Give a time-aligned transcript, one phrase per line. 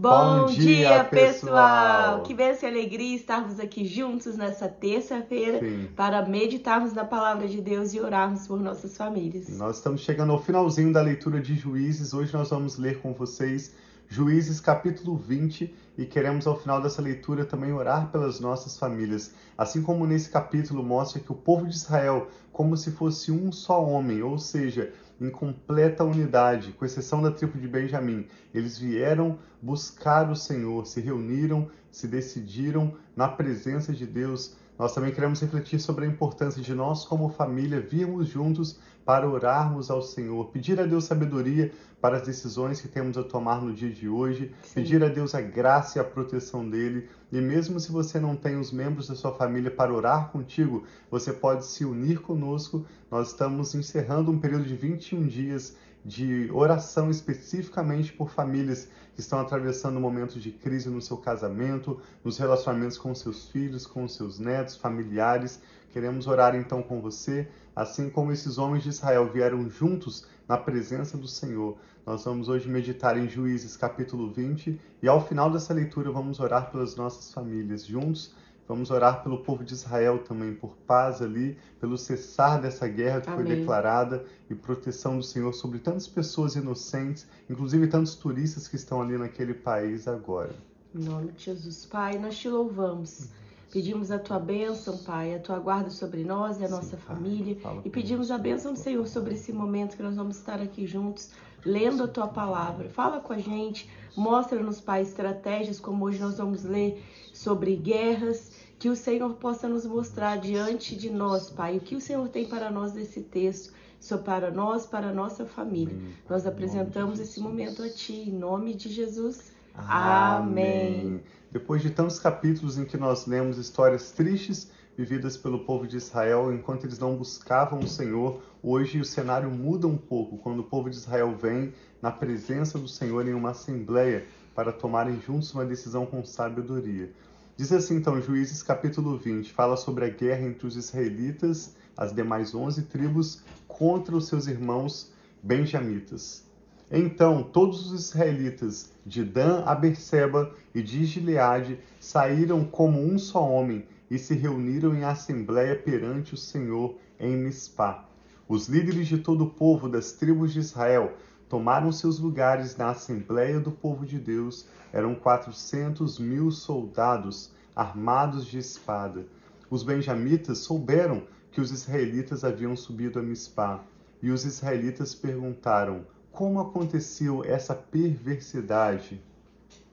[0.00, 2.22] Bom, Bom dia, pessoal!
[2.22, 5.60] Que bênção e alegria estarmos aqui juntos nessa terça-feira
[5.94, 9.50] para meditarmos na palavra de Deus e orarmos por nossas famílias.
[9.58, 12.14] Nós estamos chegando ao finalzinho da leitura de Juízes.
[12.14, 13.74] Hoje nós vamos ler com vocês
[14.08, 19.34] Juízes capítulo 20 e queremos ao final dessa leitura também orar pelas nossas famílias.
[19.56, 23.84] Assim como nesse capítulo mostra que o povo de Israel, como se fosse um só
[23.84, 28.26] homem, ou seja, em completa unidade, com exceção da tribo de Benjamim.
[28.54, 34.56] Eles vieram buscar o Senhor, se reuniram, se decidiram na presença de Deus.
[34.80, 39.90] Nós também queremos refletir sobre a importância de nós, como família, virmos juntos para orarmos
[39.90, 43.90] ao Senhor, pedir a Deus sabedoria para as decisões que temos a tomar no dia
[43.90, 44.76] de hoje, Sim.
[44.76, 47.10] pedir a Deus a graça e a proteção dele.
[47.30, 51.30] E mesmo se você não tem os membros da sua família para orar contigo, você
[51.30, 52.86] pode se unir conosco.
[53.10, 59.38] Nós estamos encerrando um período de 21 dias de oração especificamente por famílias que estão
[59.38, 64.76] atravessando momentos de crise no seu casamento, nos relacionamentos com seus filhos, com seus netos,
[64.76, 65.60] familiares.
[65.90, 71.18] Queremos orar então com você, assim como esses homens de Israel vieram juntos na presença
[71.18, 71.76] do Senhor.
[72.06, 76.70] Nós vamos hoje meditar em Juízes capítulo 20 e ao final dessa leitura vamos orar
[76.70, 78.34] pelas nossas famílias juntos
[78.70, 83.28] Vamos orar pelo povo de Israel também, por paz ali, pelo cessar dessa guerra que
[83.28, 83.44] Amém.
[83.44, 89.02] foi declarada e proteção do Senhor sobre tantas pessoas inocentes, inclusive tantos turistas que estão
[89.02, 90.54] ali naquele país agora.
[90.94, 93.30] Em nome de Jesus, Pai, nós te louvamos.
[93.72, 97.16] Pedimos a tua bênção, Pai, a tua guarda sobre nós e a Sim, nossa pai,
[97.16, 97.58] família.
[97.84, 101.30] E pedimos a bênção do Senhor sobre esse momento que nós vamos estar aqui juntos,
[101.64, 102.88] lendo a tua palavra.
[102.88, 108.88] Fala com a gente, mostra-nos, Pai, estratégias como hoje nós vamos ler sobre guerras que
[108.88, 112.70] o Senhor possa nos mostrar diante de nós, Pai, o que o Senhor tem para
[112.70, 115.94] nós nesse texto, só para nós, para a nossa família.
[116.26, 119.52] Nós apresentamos esse momento a Ti, em nome de Jesus.
[119.74, 121.00] Amém.
[121.02, 121.22] Amém.
[121.52, 126.50] Depois de tantos capítulos em que nós lemos histórias tristes vividas pelo povo de Israel
[126.50, 130.88] enquanto eles não buscavam o Senhor, hoje o cenário muda um pouco quando o povo
[130.88, 136.06] de Israel vem na presença do Senhor em uma assembleia para tomarem juntos uma decisão
[136.06, 137.12] com sabedoria.
[137.60, 142.54] Diz assim então Juízes capítulo 20, fala sobre a guerra entre os israelitas, as demais
[142.54, 145.12] onze tribos, contra os seus irmãos
[145.42, 146.42] benjamitas.
[146.90, 153.46] Então todos os israelitas, de Dan a Berseba e de Gileade, saíram como um só
[153.46, 158.08] homem e se reuniram em assembléia perante o Senhor em Mispá.
[158.48, 161.12] Os líderes de todo o povo das tribos de Israel
[161.50, 168.56] tomaram seus lugares na Assembleia do Povo de Deus eram quatrocentos mil soldados armados de
[168.56, 169.26] espada.
[169.68, 173.80] Os benjamitas souberam que os israelitas haviam subido a Mispá,
[174.22, 179.20] e os israelitas perguntaram: como aconteceu essa perversidade?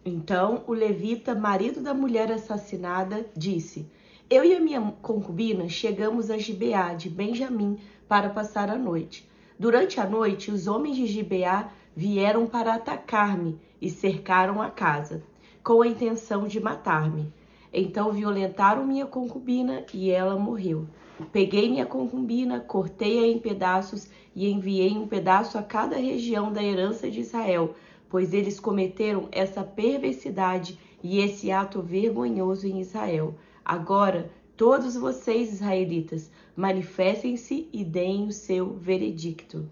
[0.05, 3.89] Então o levita, marido da mulher assassinada, disse:
[4.29, 9.27] Eu e a minha concubina chegamos a Gibeá de Benjamim para passar a noite.
[9.59, 15.23] Durante a noite, os homens de Gibeá vieram para atacar-me e cercaram a casa,
[15.63, 17.33] com a intenção de matar-me.
[17.73, 20.85] Então violentaram minha concubina e ela morreu.
[21.31, 27.09] Peguei minha concubina, cortei-a em pedaços e enviei um pedaço a cada região da herança
[27.09, 27.73] de Israel,
[28.07, 33.33] pois eles cometeram essa perversidade e esse ato vergonhoso em Israel.
[33.65, 39.69] Agora, todos vocês, israelitas, manifestem-se e deem o seu veredicto.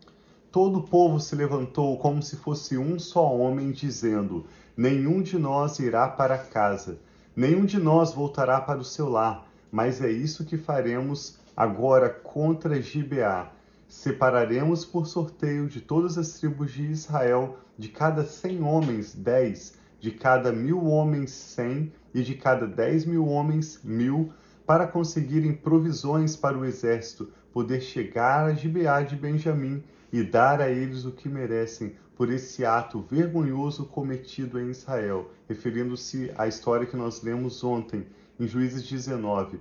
[0.51, 4.45] Todo o povo se levantou como se fosse um só homem, dizendo:
[4.77, 6.99] Nenhum de nós irá para casa,
[7.35, 12.79] nenhum de nós voltará para o seu lar, mas é isso que faremos agora contra
[12.79, 13.51] Gibeá.
[13.87, 20.11] Separaremos por sorteio de todas as tribos de Israel, de cada cem homens, dez, de
[20.11, 24.31] cada mil homens, cem, e de cada dez mil homens, mil,
[24.65, 30.69] para conseguirem provisões para o exército, poder chegar a Gibeá de Benjamim e dar a
[30.69, 36.95] eles o que merecem por esse ato vergonhoso cometido em Israel, referindo-se à história que
[36.95, 38.05] nós lemos ontem,
[38.39, 39.59] em Juízes 19.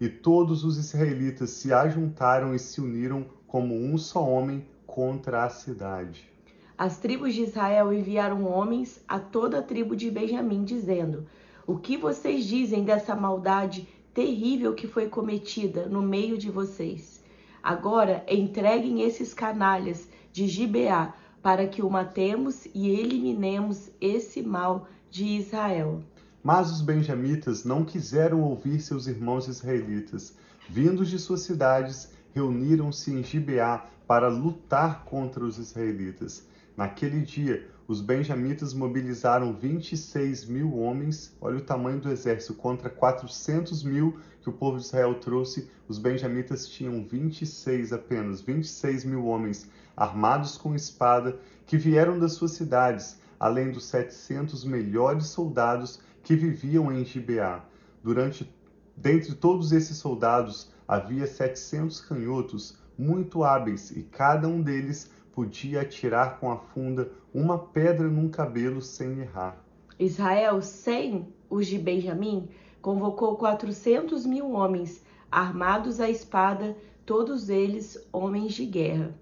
[0.00, 5.48] E todos os israelitas se ajuntaram e se uniram como um só homem contra a
[5.48, 6.30] cidade.
[6.76, 11.24] As tribos de Israel enviaram homens a toda a tribo de Benjamim, dizendo:
[11.66, 17.22] O que vocês dizem dessa maldade terrível que foi cometida no meio de vocês.
[17.62, 25.24] Agora entreguem esses canalhas de Gibeá para que o matemos e eliminemos esse mal de
[25.24, 26.02] Israel.
[26.42, 30.36] Mas os benjamitas não quiseram ouvir seus irmãos israelitas.
[30.68, 36.46] Vindos de suas cidades, reuniram-se em Gibeá para lutar contra os israelitas.
[36.76, 43.82] Naquele dia, os benjamitas mobilizaram 26 mil homens, olha o tamanho do exército, contra 400
[43.82, 45.68] mil que o povo de Israel trouxe.
[45.86, 52.52] Os benjamitas tinham 26 apenas, 26 mil homens armados com espada, que vieram das suas
[52.52, 57.62] cidades, além dos 700 melhores soldados que viviam em Gibeá.
[58.02, 58.50] Durante,
[58.96, 66.38] dentre todos esses soldados, havia 700 canhotos muito hábeis, e cada um deles podia atirar
[66.38, 69.62] com a funda uma pedra num cabelo sem errar.
[69.98, 72.48] Israel, sem os de Benjamim,
[72.80, 79.14] convocou quatrocentos mil homens, armados à espada, todos eles homens de guerra.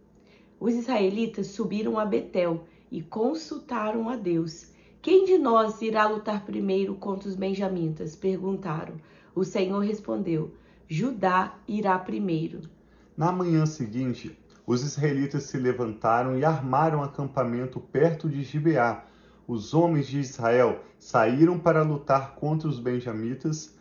[0.61, 4.71] Os israelitas subiram a Betel e consultaram a Deus.
[5.01, 8.15] Quem de nós irá lutar primeiro contra os benjamitas?
[8.15, 8.97] perguntaram.
[9.35, 10.53] O Senhor respondeu:
[10.87, 12.61] Judá irá primeiro.
[13.17, 19.05] Na manhã seguinte, os israelitas se levantaram e armaram acampamento perto de Gibeá.
[19.47, 23.75] Os homens de Israel saíram para lutar contra os benjamitas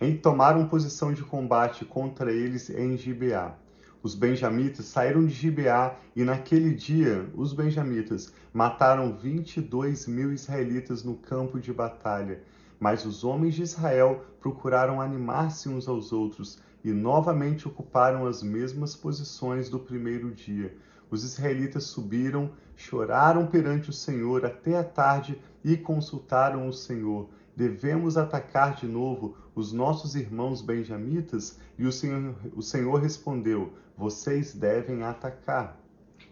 [0.00, 3.56] e tomaram posição de combate contra eles em Gibeá.
[4.02, 11.14] Os benjamitas saíram de Gibeá e naquele dia os benjamitas mataram 22 mil israelitas no
[11.14, 12.42] campo de batalha.
[12.80, 18.96] Mas os homens de Israel procuraram animar-se uns aos outros e novamente ocuparam as mesmas
[18.96, 20.76] posições do primeiro dia.
[21.10, 27.28] Os israelitas subiram, choraram perante o Senhor até a tarde e consultaram o Senhor.
[27.54, 31.58] Devemos atacar de novo os nossos irmãos benjamitas?
[31.78, 35.78] E o Senhor, o Senhor respondeu: Vocês devem atacar.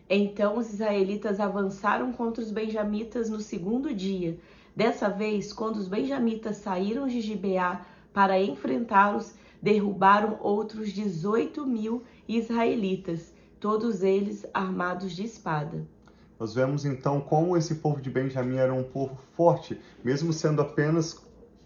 [0.09, 4.39] Então os israelitas avançaram contra os benjamitas no segundo dia.
[4.75, 13.35] Dessa vez, quando os benjamitas saíram de Gibeá para enfrentá-los, derrubaram outros 18 mil israelitas,
[13.59, 15.87] todos eles armados de espada.
[16.39, 21.23] Nós vemos então como esse povo de Benjamim era um povo forte, mesmo sendo apenas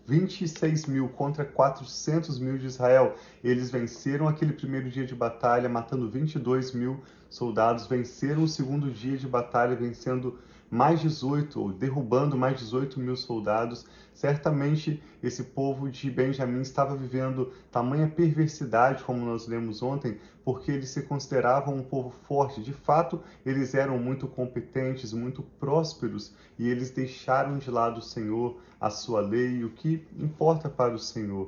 [0.07, 3.15] 26 mil contra 400 mil de Israel.
[3.43, 7.01] Eles venceram aquele primeiro dia de batalha, matando 22 mil
[7.31, 10.39] soldados, venceram o segundo dia de batalha, vencendo
[10.75, 17.53] mais 18, ou derrubando mais 18 mil soldados, certamente esse povo de Benjamim estava vivendo
[17.71, 22.61] tamanha perversidade, como nós lemos ontem, porque eles se consideravam um povo forte.
[22.61, 28.59] De fato, eles eram muito competentes, muito prósperos, e eles deixaram de lado o Senhor,
[28.81, 31.47] a sua lei, e o que importa para o Senhor.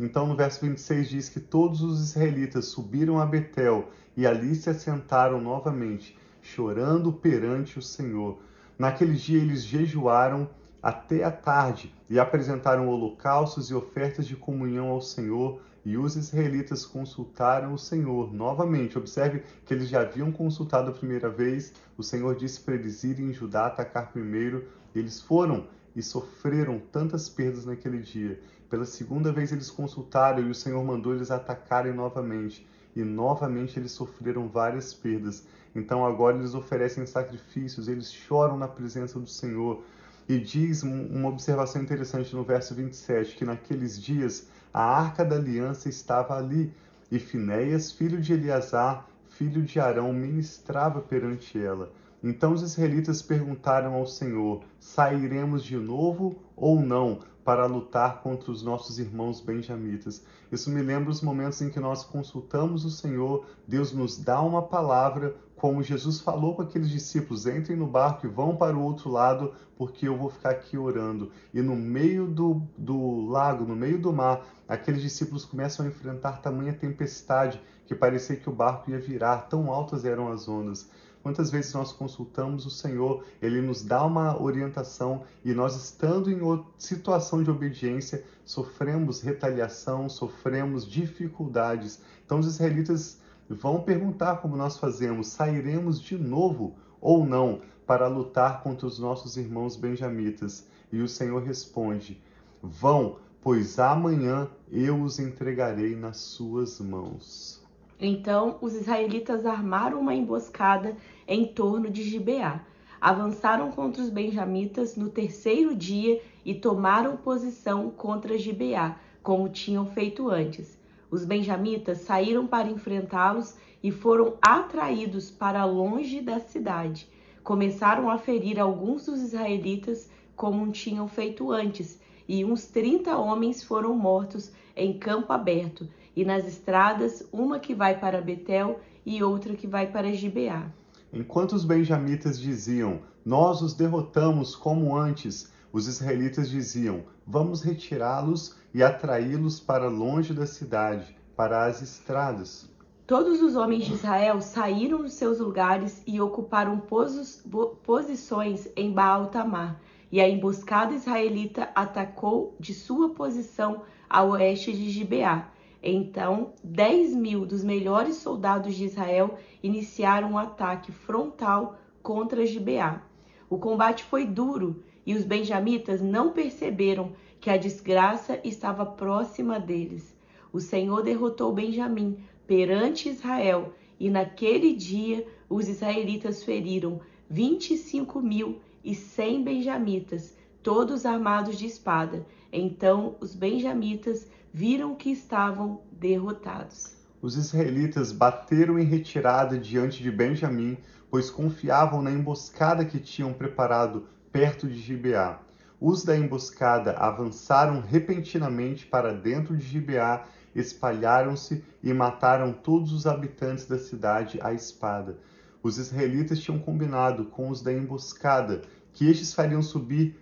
[0.00, 4.70] Então, no verso 26 diz que todos os israelitas subiram a Betel e ali se
[4.70, 8.38] assentaram novamente, chorando perante o Senhor.
[8.78, 10.48] Naquele dia eles jejuaram
[10.82, 16.84] até a tarde e apresentaram holocaustos e ofertas de comunhão ao Senhor, e os israelitas
[16.84, 18.96] consultaram o Senhor novamente.
[18.96, 21.72] Observe que eles já haviam consultado a primeira vez.
[21.96, 24.68] O Senhor disse para eles irem em Judá atacar primeiro.
[24.94, 28.40] Eles foram e sofreram tantas perdas naquele dia.
[28.70, 32.66] Pela segunda vez eles consultaram e o Senhor mandou eles atacarem novamente.
[32.94, 35.44] E novamente eles sofreram várias perdas.
[35.74, 39.82] Então agora eles oferecem sacrifícios, eles choram na presença do Senhor.
[40.28, 45.88] E diz uma observação interessante no verso 27, que naqueles dias a arca da aliança
[45.88, 46.72] estava ali,
[47.10, 51.92] e Finéias, filho de Eleazar, filho de Arão, ministrava perante ela.
[52.22, 58.62] Então os israelitas perguntaram ao Senhor: Sairemos de novo ou não para lutar contra os
[58.62, 60.24] nossos irmãos benjamitas?
[60.50, 64.62] Isso me lembra os momentos em que nós consultamos o Senhor, Deus nos dá uma
[64.62, 69.10] palavra, como Jesus falou com aqueles discípulos: entrem no barco e vão para o outro
[69.10, 71.30] lado, porque eu vou ficar aqui orando.
[71.54, 76.42] E no meio do, do lago, no meio do mar, aqueles discípulos começam a enfrentar
[76.42, 80.90] tamanha tempestade que parecia que o barco ia virar, tão altas eram as ondas.
[81.22, 86.64] Quantas vezes nós consultamos o Senhor, ele nos dá uma orientação e nós, estando em
[86.76, 92.00] situação de obediência, sofremos retaliação, sofremos dificuldades.
[92.24, 98.60] Então, os israelitas vão perguntar como nós fazemos: sairemos de novo ou não para lutar
[98.62, 100.66] contra os nossos irmãos benjamitas?
[100.90, 102.20] E o Senhor responde:
[102.60, 107.61] vão, pois amanhã eu os entregarei nas suas mãos.
[108.04, 112.60] Então os israelitas armaram uma emboscada em torno de Gibeá.
[113.00, 120.28] Avançaram contra os benjamitas no terceiro dia e tomaram posição contra Gibeá, como tinham feito
[120.28, 120.76] antes.
[121.12, 127.08] Os benjamitas saíram para enfrentá-los e foram atraídos para longe da cidade.
[127.44, 133.94] Começaram a ferir alguns dos israelitas, como tinham feito antes, e uns trinta homens foram
[133.94, 139.66] mortos em campo aberto e nas estradas, uma que vai para Betel e outra que
[139.66, 140.70] vai para Gibeá.
[141.12, 148.82] Enquanto os benjamitas diziam: Nós os derrotamos como antes, os israelitas diziam: Vamos retirá-los e
[148.82, 152.70] atraí-los para longe da cidade, para as estradas.
[153.06, 157.44] Todos os homens de Israel saíram dos seus lugares e ocuparam posos,
[157.82, 159.80] posições em Baal Tamar.
[160.10, 165.51] E a emboscada israelita atacou de sua posição a oeste de Gibeá.
[165.82, 173.02] Então, dez mil dos melhores soldados de Israel iniciaram um ataque frontal contra Gibeá.
[173.50, 180.16] O combate foi duro e os benjamitas não perceberam que a desgraça estava próxima deles.
[180.52, 188.20] O Senhor derrotou Benjamim perante Israel, e naquele dia os israelitas feriram vinte e cinco
[188.20, 192.24] mil e cem benjamitas, todos armados de espada.
[192.52, 196.94] Então os benjamitas viram que estavam derrotados.
[197.22, 200.76] Os israelitas bateram em retirada diante de Benjamim,
[201.10, 205.40] pois confiavam na emboscada que tinham preparado perto de Gibeá.
[205.80, 213.66] Os da emboscada avançaram repentinamente para dentro de Gibeá espalharam-se e mataram todos os habitantes
[213.66, 215.18] da cidade à espada.
[215.62, 220.21] Os israelitas tinham combinado com os da emboscada que estes fariam subir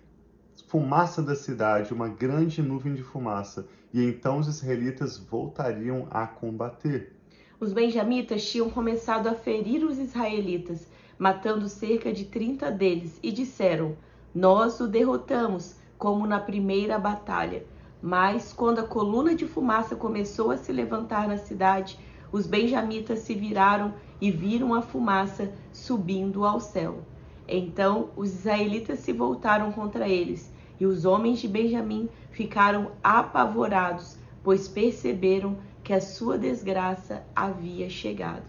[0.66, 7.16] fumaça da cidade, uma grande nuvem de fumaça, e então os israelitas voltariam a combater.
[7.58, 10.88] Os benjamitas tinham começado a ferir os israelitas,
[11.18, 13.96] matando cerca de trinta deles, e disseram:
[14.34, 17.64] Nós o derrotamos, como na primeira batalha.
[18.00, 21.98] Mas quando a coluna de fumaça começou a se levantar na cidade,
[22.32, 27.04] os benjamitas se viraram e viram a fumaça subindo ao céu.
[27.50, 34.68] Então os israelitas se voltaram contra eles, e os homens de Benjamim ficaram apavorados, pois
[34.68, 38.44] perceberam que a sua desgraça havia chegado.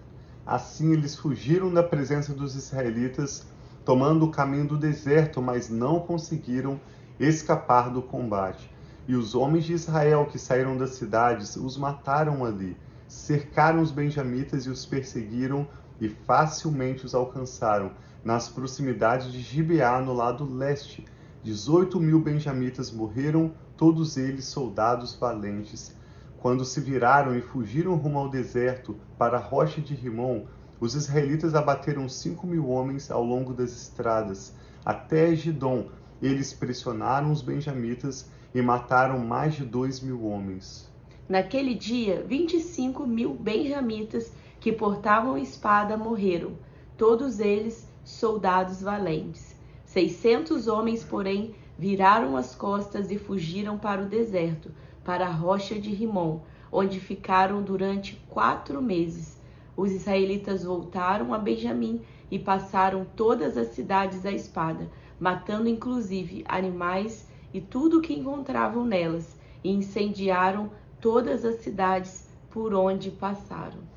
[0.45, 3.47] Assim eles fugiram da presença dos israelitas,
[3.83, 6.79] tomando o caminho do deserto, mas não conseguiram
[7.19, 8.69] escapar do combate.
[9.07, 12.77] E os homens de Israel que saíram das cidades os mataram ali,
[13.07, 15.67] cercaram os benjamitas e os perseguiram
[15.99, 17.91] e facilmente os alcançaram
[18.23, 21.05] nas proximidades de Gibeá, no lado leste.
[21.43, 25.95] Dezoito mil benjamitas morreram, todos eles soldados valentes.
[26.39, 30.45] Quando se viraram e fugiram rumo ao deserto, para a rocha de Rimon,
[30.79, 35.89] os israelitas abateram cinco mil homens ao longo das estradas, até Gidom.
[36.21, 40.91] Eles pressionaram os benjamitas e mataram mais de dois mil homens.
[41.27, 46.51] Naquele dia, vinte e cinco mil benjamitas que portavam espada morreram,
[46.97, 49.55] todos eles soldados valentes.
[49.85, 54.71] Seiscentos homens, porém, viraram as costas e fugiram para o deserto,
[55.03, 56.39] para a rocha de Rimon,
[56.71, 59.39] onde ficaram durante quatro meses.
[59.75, 64.89] Os israelitas voltaram a Benjamim e passaram todas as cidades à espada,
[65.19, 72.73] matando inclusive animais e tudo o que encontravam nelas, e incendiaram todas as cidades por
[72.73, 73.90] onde passaram.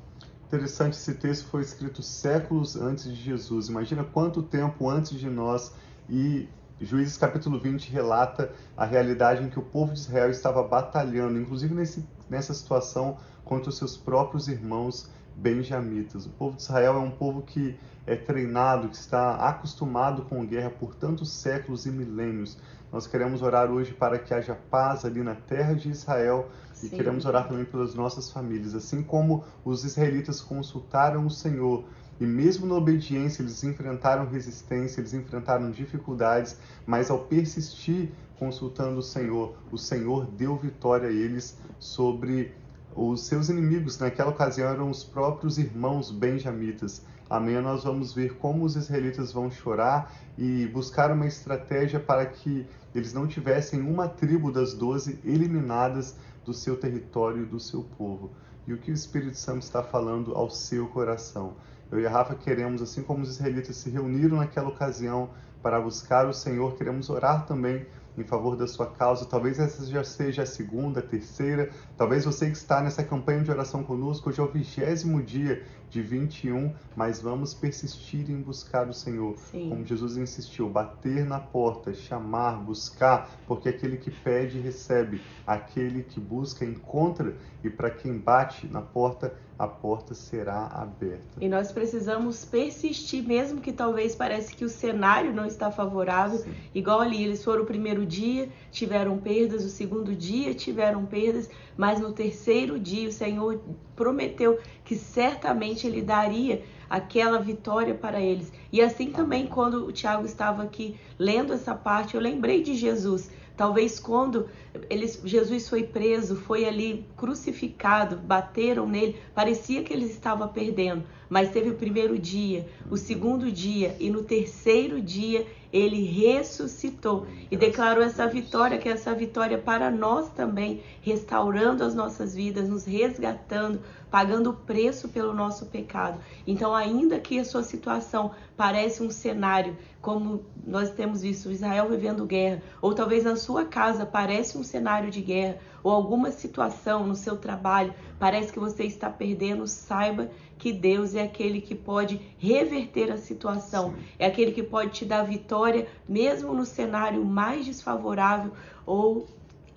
[0.47, 3.67] Interessante, esse texto foi escrito séculos antes de Jesus.
[3.67, 5.73] Imagina quanto tempo antes de nós
[6.07, 6.47] e
[6.79, 11.73] Juízes capítulo 20 relata a realidade em que o povo de Israel estava batalhando, inclusive
[11.73, 16.27] nesse, nessa situação, contra os seus próprios irmãos benjamitas.
[16.27, 17.75] O povo de Israel é um povo que
[18.05, 22.57] é treinado, que está acostumado com guerra por tantos séculos e milênios.
[22.91, 26.87] Nós queremos orar hoje para que haja paz ali na terra de Israel Sim.
[26.87, 28.75] e queremos orar também pelas nossas famílias.
[28.75, 31.85] Assim como os israelitas consultaram o Senhor
[32.19, 39.03] e mesmo na obediência eles enfrentaram resistência, eles enfrentaram dificuldades, mas ao persistir consultando o
[39.03, 42.53] Senhor, o Senhor deu vitória a eles sobre
[42.95, 43.97] os seus inimigos.
[43.99, 47.01] Naquela ocasião eram os próprios irmãos benjamitas.
[47.29, 52.65] Amanhã nós vamos ver como os israelitas vão chorar e buscar uma estratégia para que
[52.93, 56.15] eles não tivessem uma tribo das doze eliminadas
[56.45, 58.31] do seu território e do seu povo.
[58.67, 61.53] E o que o Espírito Santo está falando ao seu coração?
[61.91, 65.29] Eu e a Rafa queremos, assim como os israelitas se reuniram naquela ocasião
[65.61, 67.85] para buscar o Senhor, queremos orar também
[68.17, 69.25] em favor da sua causa.
[69.25, 71.69] Talvez essa já seja a segunda, a terceira.
[71.97, 75.63] Talvez você que está nessa campanha de oração conosco, hoje é o vigésimo dia
[75.95, 79.37] de 21, mas vamos persistir em buscar o Senhor.
[79.37, 79.69] Sim.
[79.69, 86.19] Como Jesus insistiu, bater na porta, chamar, buscar, porque aquele que pede recebe, aquele que
[86.19, 87.33] busca encontra,
[87.63, 91.39] e para quem bate na porta, a porta será aberta.
[91.39, 96.39] E nós precisamos persistir, mesmo que talvez pareça que o cenário não está favorável.
[96.39, 96.53] Sim.
[96.73, 102.01] Igual ali, eles foram o primeiro dia, tiveram perdas, o segundo dia tiveram perdas, mas
[102.01, 103.61] no terceiro dia o Senhor
[103.95, 108.51] prometeu que certamente ele daria aquela vitória para eles.
[108.71, 113.29] E assim também, quando o Tiago estava aqui lendo essa parte, eu lembrei de Jesus.
[113.57, 114.49] Talvez quando
[114.89, 121.51] eles, Jesus foi preso, foi ali crucificado, bateram nele, parecia que ele estava perdendo, mas
[121.51, 128.01] teve o primeiro dia, o segundo dia e no terceiro dia ele ressuscitou e declarou
[128.01, 133.81] essa vitória, que é essa vitória para nós também, restaurando as nossas vidas, nos resgatando,
[134.09, 136.17] pagando o preço pelo nosso pecado.
[136.47, 142.25] Então, ainda que a sua situação parece um cenário como nós temos visto Israel vivendo
[142.25, 147.15] guerra, ou talvez na sua casa parece um cenário de guerra, ou alguma situação no
[147.15, 153.11] seu trabalho parece que você está perdendo, saiba que Deus é aquele que pode reverter
[153.11, 154.03] a situação, Sim.
[154.19, 158.51] é aquele que pode te dar vitória mesmo no cenário mais desfavorável
[158.85, 159.27] ou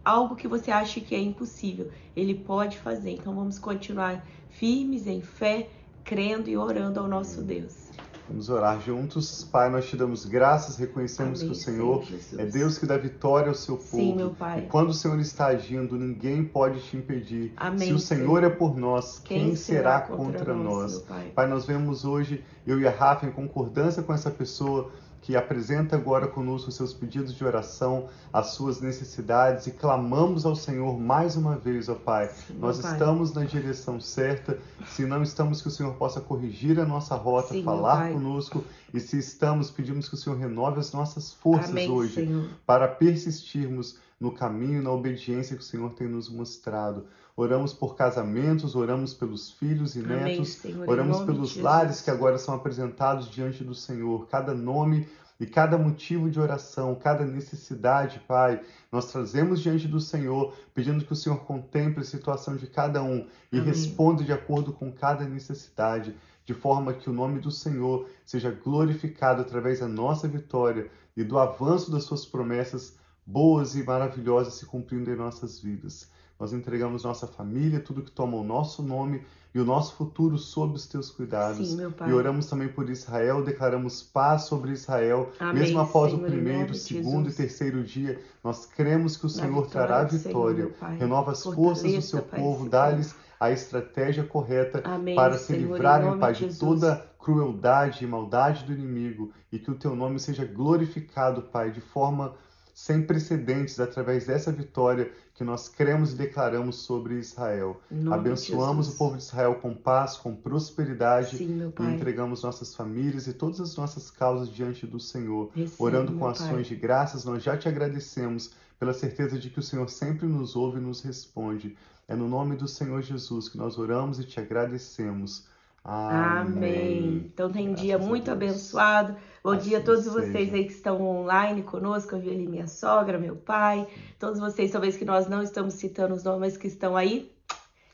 [0.04, 1.90] algo que você acha que é impossível.
[2.16, 3.12] Ele pode fazer.
[3.12, 5.68] Então vamos continuar firmes em fé,
[6.04, 7.87] crendo e orando ao nosso Deus.
[8.28, 9.44] Vamos orar juntos.
[9.44, 12.96] Pai, nós te damos graças, reconhecemos Amém, que o Senhor Senhor é Deus que dá
[12.96, 13.96] vitória ao seu povo.
[13.96, 14.60] Sim, meu Pai.
[14.60, 17.52] E quando o Senhor está agindo, ninguém pode te impedir.
[17.56, 20.92] Amém, Se o Senhor, Senhor, é por nós, quem, quem será, contra, contra nós?
[20.94, 21.02] nós?
[21.02, 21.32] Pai?
[21.34, 24.90] pai, nós vemos hoje eu e a Rafa em concordância com essa pessoa
[25.20, 30.54] que apresenta agora conosco os seus pedidos de oração, as suas necessidades e clamamos ao
[30.54, 32.28] Senhor mais uma vez, ó Pai.
[32.28, 32.92] Sim, Nós pai.
[32.92, 37.54] estamos na direção certa, se não estamos, que o Senhor possa corrigir a nossa rota,
[37.54, 41.90] Sim, falar conosco e se estamos, pedimos que o Senhor renove as nossas forças Amém,
[41.90, 42.48] hoje Senhor.
[42.64, 47.06] para persistirmos no caminho na obediência que o Senhor tem nos mostrado.
[47.38, 52.36] Oramos por casamentos, oramos pelos filhos e Amém, netos, Senhor, oramos pelos lares que agora
[52.36, 54.26] são apresentados diante do Senhor.
[54.26, 55.06] Cada nome
[55.38, 61.12] e cada motivo de oração, cada necessidade, Pai, nós trazemos diante do Senhor, pedindo que
[61.12, 63.68] o Senhor contemple a situação de cada um e Amém.
[63.68, 69.42] responda de acordo com cada necessidade, de forma que o nome do Senhor seja glorificado
[69.42, 75.08] através da nossa vitória e do avanço das suas promessas boas e maravilhosas se cumprindo
[75.08, 76.10] em nossas vidas.
[76.38, 79.22] Nós entregamos nossa família, tudo que toma o nosso nome
[79.52, 81.70] e o nosso futuro sob os teus cuidados.
[81.70, 86.30] Sim, e oramos também por Israel, declaramos paz sobre Israel, Amém, mesmo após Senhor, o
[86.30, 88.20] primeiro, segundo e terceiro dia.
[88.44, 90.72] Nós cremos que o Senhor trará vitória.
[90.78, 95.72] Senhor, Renova as forças do seu povo, dá-lhes a estratégia correta Amém, para se Senhor,
[95.72, 100.18] livrarem, Pai, de, de toda crueldade e maldade do inimigo e que o teu nome
[100.18, 102.34] seja glorificado, Pai, de forma
[102.78, 107.80] sem precedentes através dessa vitória que nós cremos e declaramos sobre Israel.
[108.08, 113.32] Abençoamos o povo de Israel com paz, com prosperidade Sim, e entregamos nossas famílias e
[113.32, 115.50] todas as nossas causas diante do Senhor.
[115.56, 116.62] Recebe, Orando com ações pai.
[116.62, 120.78] de graças, nós já te agradecemos pela certeza de que o Senhor sempre nos ouve
[120.78, 121.76] e nos responde.
[122.06, 125.48] É no nome do Senhor Jesus que nós oramos e te agradecemos.
[125.84, 127.28] Amém.
[127.32, 129.16] Então tem um dia muito abençoado.
[129.42, 130.20] Bom assim dia a todos seja.
[130.20, 132.14] vocês aí que estão online conosco.
[132.14, 133.86] Eu vi ali minha sogra, meu pai,
[134.18, 137.30] todos vocês, talvez que nós não estamos citando os nomes que estão aí.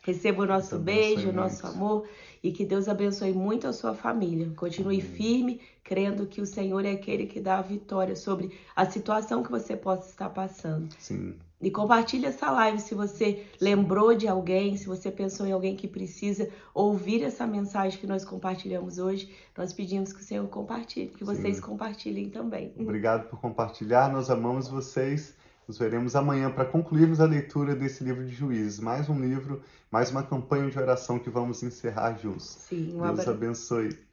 [0.02, 2.06] Receba o nosso beijo, o nosso amor
[2.44, 4.52] e que Deus abençoe muito a sua família.
[4.54, 5.10] Continue Amém.
[5.10, 9.50] firme, crendo que o Senhor é aquele que dá a vitória sobre a situação que
[9.50, 10.94] você possa estar passando.
[10.98, 11.34] Sim.
[11.66, 15.88] E compartilhe essa live se você lembrou de alguém, se você pensou em alguém que
[15.88, 19.34] precisa ouvir essa mensagem que nós compartilhamos hoje.
[19.56, 21.62] Nós pedimos que o Senhor compartilhe, que vocês Sim.
[21.62, 22.72] compartilhem também.
[22.78, 25.34] Obrigado por compartilhar, nós amamos vocês.
[25.66, 28.78] Nos veremos amanhã para concluirmos a leitura desse livro de Juízes.
[28.78, 32.44] Mais um livro, mais uma campanha de oração que vamos encerrar juntos.
[32.44, 33.30] Sim, um Deus abraço.
[33.30, 33.98] abençoe.